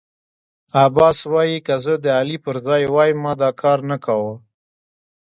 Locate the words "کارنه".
3.61-3.97